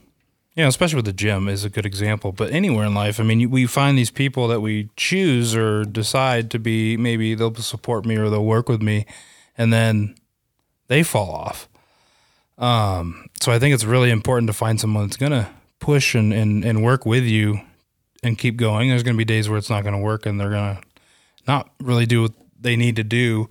[0.54, 3.22] you know, especially with the gym is a good example, but anywhere in life, I
[3.22, 8.04] mean, we find these people that we choose or decide to be maybe they'll support
[8.04, 9.06] me or they'll work with me,
[9.56, 10.16] and then
[10.88, 11.68] they fall off.
[12.58, 16.32] Um, so I think it's really important to find someone that's going to push and,
[16.32, 17.60] and, and work with you
[18.22, 18.88] and keep going.
[18.88, 20.82] There's going to be days where it's not going to work and they're going to
[21.46, 23.48] not really do what they need to do.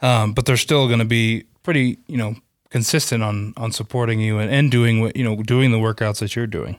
[0.00, 2.36] Um, but they're still going to be pretty, you know,
[2.70, 6.34] consistent on, on supporting you and, and doing what, you know, doing the workouts that
[6.34, 6.78] you're doing.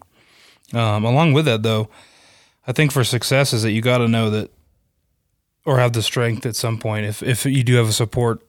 [0.74, 1.90] Um, along with that though,
[2.68, 4.52] I think for success is that you got to know that
[5.66, 7.06] or have the strength at some point.
[7.06, 8.42] If, if you do have a support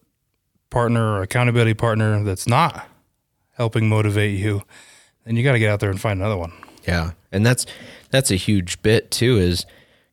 [0.71, 2.89] partner or accountability partner that's not
[3.53, 4.63] helping motivate you,
[5.25, 6.53] then you got to get out there and find another one.
[6.87, 7.13] Yeah.
[7.33, 7.67] And that's
[8.11, 9.67] that's a huge bit too is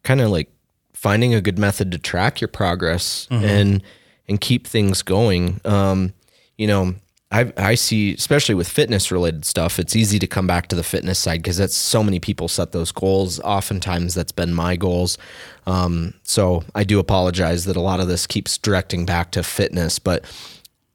[0.04, 0.50] kind of like
[0.94, 3.44] finding a good method to track your progress mm-hmm.
[3.44, 3.84] and
[4.28, 5.60] and keep things going.
[5.66, 6.14] Um,
[6.58, 6.96] you know,
[7.32, 10.84] I I see especially with fitness related stuff, it's easy to come back to the
[10.84, 13.40] fitness side because that's so many people set those goals.
[13.42, 15.18] Oftentimes that's been my goals.
[15.66, 20.00] Um, so I do apologize that a lot of this keeps directing back to fitness,
[20.00, 20.26] but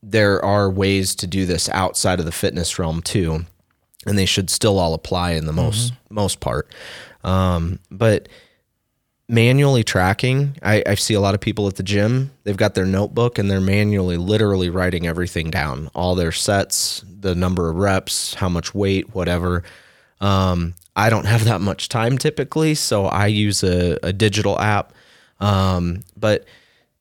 [0.02, 3.44] there are ways to do this outside of the fitness realm too,
[4.06, 6.14] and they should still all apply in the most mm-hmm.
[6.14, 6.72] most part.
[7.24, 8.28] Um, but
[9.28, 12.30] manually tracking, I, I see a lot of people at the gym.
[12.44, 17.34] They've got their notebook and they're manually, literally writing everything down, all their sets, the
[17.34, 19.64] number of reps, how much weight, whatever.
[20.20, 24.92] Um, I don't have that much time typically, so I use a, a digital app.
[25.40, 26.46] Um, but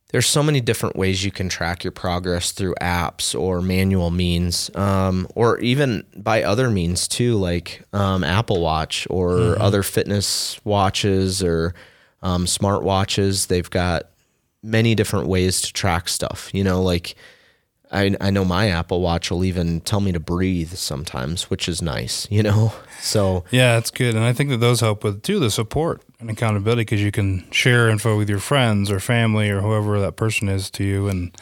[0.10, 4.70] there's so many different ways you can track your progress through apps or manual means,
[4.76, 9.62] um, or even by other means too, like um, Apple Watch or mm-hmm.
[9.62, 11.74] other fitness watches or
[12.22, 13.48] um, smart watches.
[13.48, 14.12] They've got
[14.62, 16.50] many different ways to track stuff.
[16.54, 17.16] You know, like
[17.92, 21.82] I, I know my Apple Watch will even tell me to breathe sometimes, which is
[21.82, 22.28] nice.
[22.30, 25.52] You know, so yeah, it's good, and I think that those help with too the
[25.52, 30.00] support and accountability because you can share info with your friends or family or whoever
[30.00, 31.08] that person is to you.
[31.08, 31.38] And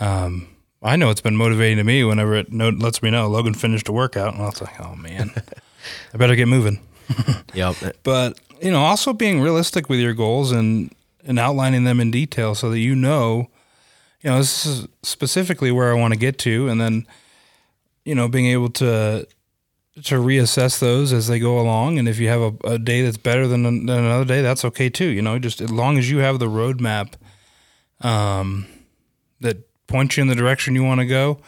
[0.00, 0.48] um,
[0.82, 3.92] I know it's been motivating to me whenever it lets me know Logan finished a
[3.92, 5.32] workout, and I was like, oh man,
[6.14, 6.80] I better get moving.
[7.54, 7.76] yep.
[8.02, 10.92] But you know, also being realistic with your goals and
[11.24, 13.50] and outlining them in detail so that you know,
[14.22, 17.06] you know, this is specifically where I want to get to, and then
[18.04, 19.26] you know, being able to
[20.04, 21.98] to reassess those as they go along.
[21.98, 24.88] And if you have a, a day that's better than, than another day, that's okay
[24.88, 25.08] too.
[25.08, 27.14] You know, just as long as you have the roadmap
[28.00, 28.66] um,
[29.40, 31.40] that points you in the direction you want to go,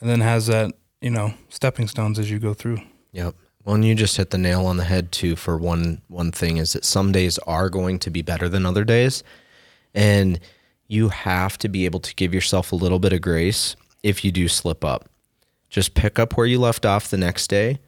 [0.00, 2.78] and then has that you know stepping stones as you go through.
[3.12, 3.34] Yep.
[3.64, 5.34] Well, and you just hit the nail on the head too.
[5.34, 8.84] For one, one thing is that some days are going to be better than other
[8.84, 9.24] days,
[9.94, 10.38] and
[10.86, 14.30] you have to be able to give yourself a little bit of grace if you
[14.30, 15.08] do slip up.
[15.70, 17.78] Just pick up where you left off the next day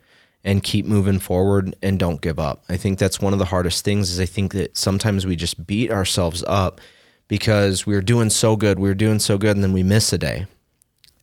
[0.42, 2.64] and keep moving forward and don't give up.
[2.68, 5.66] I think that's one of the hardest things is I think that sometimes we just
[5.66, 6.80] beat ourselves up
[7.28, 10.12] because we are doing so good, we are doing so good and then we miss
[10.12, 10.46] a day.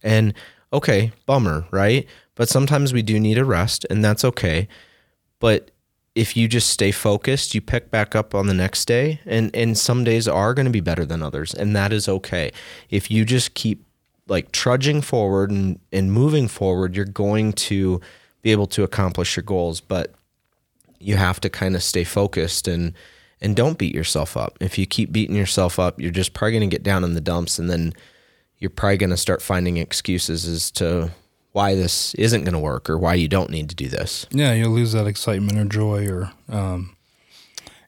[0.04, 0.34] And
[0.72, 2.06] okay, bummer, right?
[2.36, 4.68] But sometimes we do need a rest and that's okay.
[5.40, 5.72] But
[6.16, 9.78] if you just stay focused, you pick back up on the next day and and
[9.78, 12.52] some days are going to be better than others and that is okay.
[12.90, 13.84] If you just keep
[14.28, 18.00] like trudging forward and and moving forward, you're going to
[18.42, 19.82] be able to accomplish your goals.
[19.82, 20.14] But
[21.00, 22.94] you have to kind of stay focused and
[23.42, 24.58] and don't beat yourself up.
[24.62, 27.22] If you keep beating yourself up, you're just probably going to get down in the
[27.22, 27.94] dumps and then
[28.60, 31.12] you're probably going to start finding excuses as to
[31.54, 34.26] why this isn't going to work or why you don't need to do this.
[34.32, 36.96] Yeah, you'll lose that excitement or joy, or um,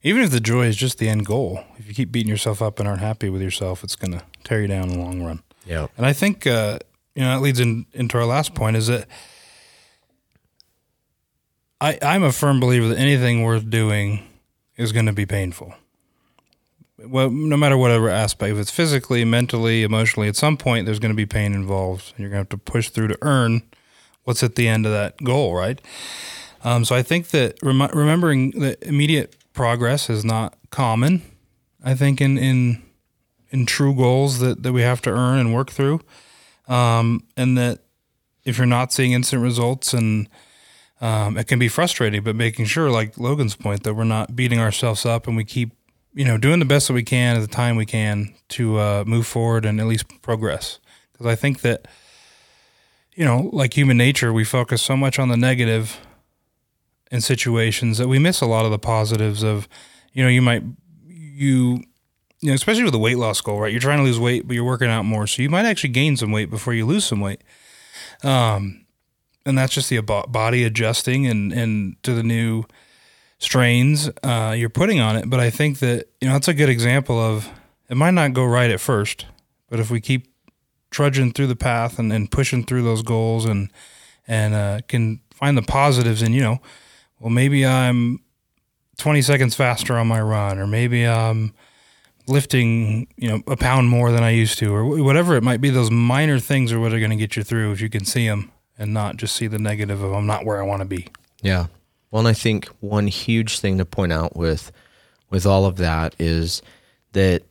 [0.03, 1.63] even if the joy is just the end goal.
[1.77, 4.61] If you keep beating yourself up and aren't happy with yourself, it's going to tear
[4.61, 5.41] you down in the long run.
[5.65, 5.87] Yeah.
[5.97, 6.79] And I think uh,
[7.15, 9.07] you know that leads in, into our last point is that
[11.81, 14.23] I, I'm a firm believer that anything worth doing
[14.77, 15.73] is going to be painful.
[17.07, 21.11] Well, no matter whatever aspect, if it's physically, mentally, emotionally, at some point there's going
[21.11, 23.61] to be pain involved, you're going to have to push through to earn
[24.23, 25.79] what's at the end of that goal, right?
[26.63, 31.21] Um, so I think that rem- remembering that immediate progress is not common.
[31.83, 32.81] I think in in
[33.51, 36.01] in true goals that that we have to earn and work through,
[36.67, 37.81] um, and that
[38.43, 40.27] if you're not seeing instant results and
[41.01, 44.59] um, it can be frustrating, but making sure, like Logan's point, that we're not beating
[44.59, 45.73] ourselves up and we keep,
[46.15, 49.03] you know, doing the best that we can at the time we can to uh,
[49.05, 50.79] move forward and at least progress.
[51.11, 51.87] Because I think that,
[53.13, 55.99] you know, like human nature, we focus so much on the negative
[57.11, 59.67] in situations that we miss a lot of the positives of,
[60.13, 60.63] you know, you might,
[61.05, 61.83] you,
[62.39, 63.71] you know, especially with a weight loss goal, right?
[63.71, 65.27] You're trying to lose weight, but you're working out more.
[65.27, 67.41] So you might actually gain some weight before you lose some weight.
[68.23, 68.85] Um,
[69.45, 72.63] and that's just the body adjusting and and to the new
[73.37, 75.29] strains uh, you're putting on it.
[75.29, 77.49] But I think that you know that's a good example of
[77.89, 79.25] it might not go right at first,
[79.69, 80.33] but if we keep
[80.91, 83.71] trudging through the path and, and pushing through those goals and
[84.27, 86.59] and uh, can find the positives and you know,
[87.19, 88.19] well maybe I'm
[88.97, 91.53] 20 seconds faster on my run, or maybe I'm
[92.27, 95.69] lifting you know a pound more than I used to, or whatever it might be.
[95.69, 98.27] Those minor things are what are going to get you through if you can see
[98.27, 101.07] them and not just see the negative of I'm not where I want to be.
[101.41, 101.67] Yeah.
[102.15, 104.71] Well, and I think one huge thing to point out with
[105.29, 106.61] with all of that is
[107.11, 107.43] that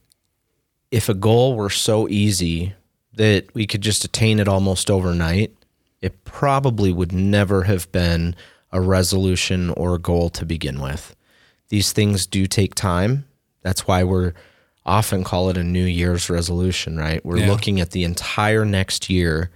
[0.91, 2.73] if a goal were so easy
[3.13, 5.53] that we could just attain it almost overnight,
[6.01, 8.35] it probably would never have been
[8.73, 11.15] a resolution or a goal to begin with.
[11.69, 13.27] These things do take time.
[13.61, 14.33] That's why we're
[14.87, 17.23] often call it a New Year's resolution, right?
[17.23, 17.51] We're yeah.
[17.51, 19.51] looking at the entire next year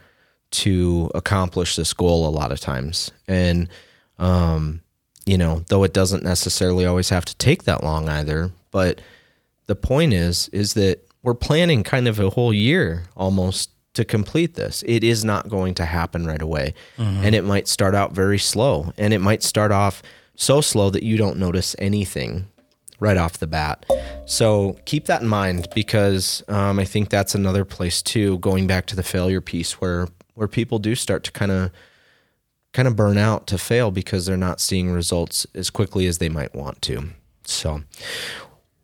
[0.51, 3.11] to accomplish this goal a lot of times.
[3.27, 3.71] And,
[4.19, 4.83] um,
[5.29, 9.01] you know, though it doesn't necessarily always have to take that long either, but
[9.67, 14.55] the point is, is that we're planning kind of a whole year almost to complete
[14.55, 14.83] this.
[14.87, 16.73] It is not going to happen right away.
[16.97, 17.25] Mm-hmm.
[17.25, 20.03] And it might start out very slow and it might start off
[20.35, 22.47] so slow that you don't notice anything
[23.01, 23.85] right off the bat.
[24.25, 28.87] So keep that in mind because um, I think that's another place too, going back
[28.87, 31.73] to the failure piece where where people do start to kind of
[32.73, 36.29] kind of burn out to fail because they're not seeing results as quickly as they
[36.29, 37.11] might want to.
[37.45, 37.83] So,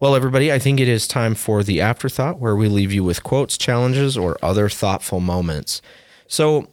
[0.00, 3.22] well, everybody, I think it is time for the afterthought where we leave you with
[3.22, 5.82] quotes, challenges, or other thoughtful moments.
[6.26, 6.68] So,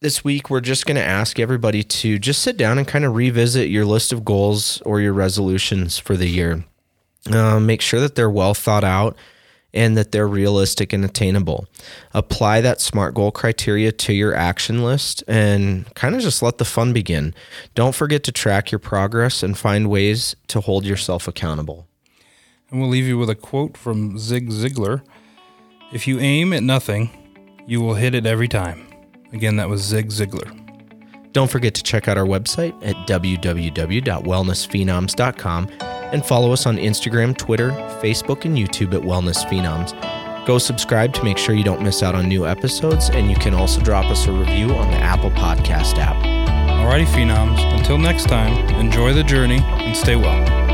[0.00, 3.14] this week, we're just going to ask everybody to just sit down and kind of
[3.14, 6.64] revisit your list of goals or your resolutions for the year.
[7.32, 9.16] Uh, make sure that they're well thought out
[9.74, 11.66] and that they're realistic and attainable.
[12.14, 16.64] Apply that SMART goal criteria to your action list and kind of just let the
[16.64, 17.34] fun begin.
[17.74, 21.86] Don't forget to track your progress and find ways to hold yourself accountable.
[22.70, 25.02] And we'll leave you with a quote from Zig Ziglar
[25.92, 27.10] If you aim at nothing,
[27.66, 28.86] you will hit it every time.
[29.32, 30.62] Again, that was Zig Ziglar.
[31.32, 37.70] Don't forget to check out our website at www.wellnessphenoms.com and follow us on Instagram, Twitter,
[38.02, 39.94] Facebook, and YouTube at Wellness Phenoms.
[40.46, 43.52] Go subscribe to make sure you don't miss out on new episodes, and you can
[43.52, 46.16] also drop us a review on the Apple Podcast app.
[46.86, 47.58] Alrighty, Phenoms.
[47.76, 50.65] Until next time, enjoy the journey and stay well.